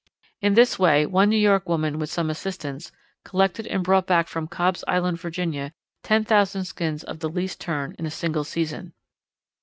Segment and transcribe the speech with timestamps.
[0.41, 2.91] In this way one New York woman with some assistants
[3.23, 8.07] collected and brought back from Cobbs' Island, Virginia, 10,000 skins of the Least Tern in
[8.07, 8.93] a single season.